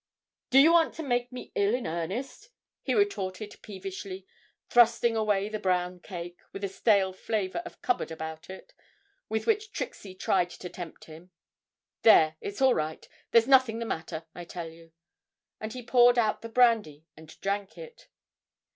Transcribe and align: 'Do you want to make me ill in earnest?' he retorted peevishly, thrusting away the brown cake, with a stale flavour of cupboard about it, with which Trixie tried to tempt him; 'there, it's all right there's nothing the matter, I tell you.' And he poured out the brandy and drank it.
'Do 0.49 0.57
you 0.57 0.71
want 0.73 0.95
to 0.95 1.03
make 1.03 1.31
me 1.31 1.51
ill 1.53 1.75
in 1.75 1.85
earnest?' 1.85 2.49
he 2.81 2.95
retorted 2.95 3.57
peevishly, 3.61 4.25
thrusting 4.67 5.15
away 5.15 5.47
the 5.47 5.59
brown 5.59 5.99
cake, 5.99 6.39
with 6.51 6.63
a 6.63 6.67
stale 6.67 7.13
flavour 7.13 7.59
of 7.65 7.83
cupboard 7.83 8.09
about 8.09 8.49
it, 8.49 8.73
with 9.29 9.45
which 9.45 9.71
Trixie 9.71 10.15
tried 10.15 10.49
to 10.49 10.69
tempt 10.69 11.05
him; 11.05 11.29
'there, 12.01 12.35
it's 12.41 12.63
all 12.63 12.73
right 12.73 13.07
there's 13.29 13.47
nothing 13.47 13.77
the 13.77 13.85
matter, 13.85 14.25
I 14.33 14.43
tell 14.43 14.71
you.' 14.71 14.91
And 15.59 15.71
he 15.71 15.83
poured 15.85 16.17
out 16.17 16.41
the 16.41 16.49
brandy 16.49 17.05
and 17.15 17.39
drank 17.39 17.77
it. 17.77 18.07